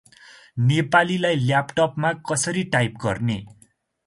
नेपालीलाई 0.69 1.37
ल्यापटपमा 1.41 2.11
कसरी 2.31 2.63
टाइप 2.73 2.97
गर्ने? 3.05 3.39